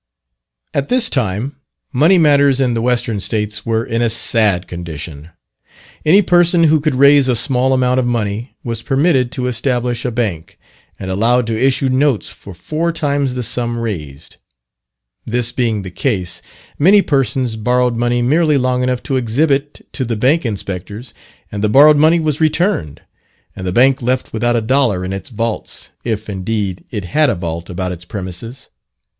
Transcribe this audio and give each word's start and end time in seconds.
At 0.73 0.89
this 0.89 1.11
time, 1.11 1.57
money 1.93 2.17
matters 2.17 2.59
in 2.59 2.73
the 2.73 2.81
Western 2.81 3.19
States 3.19 3.67
were 3.67 3.85
in 3.85 4.01
a 4.01 4.09
sad 4.09 4.67
condition. 4.67 5.29
Any 6.03 6.23
person 6.23 6.63
who 6.63 6.79
could 6.81 6.95
raise 6.95 7.27
a 7.29 7.35
small 7.35 7.71
amount 7.71 7.99
of 7.99 8.07
money 8.07 8.55
was 8.63 8.81
permitted 8.81 9.31
to 9.33 9.45
establish 9.45 10.03
a 10.03 10.09
bank, 10.09 10.57
and 10.97 11.11
allowed 11.11 11.45
to 11.45 11.55
issue 11.63 11.87
notes 11.87 12.29
for 12.31 12.55
four 12.55 12.91
times 12.91 13.35
the 13.35 13.43
sum 13.43 13.77
raised. 13.77 14.37
This 15.23 15.51
being 15.51 15.83
the 15.83 15.91
case, 15.91 16.41
many 16.79 17.03
persons 17.03 17.55
borrowed 17.55 17.95
money 17.95 18.23
merely 18.23 18.57
long 18.57 18.81
enough 18.81 19.03
to 19.03 19.17
exhibit 19.17 19.85
to 19.91 20.03
the 20.03 20.15
bank 20.15 20.47
inspectors, 20.47 21.13
and 21.51 21.63
the 21.63 21.69
borrowed 21.69 21.97
money 21.97 22.19
was 22.19 22.41
returned, 22.41 23.01
and 23.55 23.67
the 23.67 23.71
bank 23.71 24.01
left 24.01 24.33
without 24.33 24.55
a 24.55 24.61
dollar 24.61 25.05
in 25.05 25.13
its 25.13 25.29
vaults, 25.29 25.91
if, 26.03 26.27
indeed, 26.27 26.85
it 26.89 27.05
had 27.05 27.29
a 27.29 27.35
vault 27.35 27.69
about 27.69 27.91
its 27.91 28.05
premises. 28.05 28.69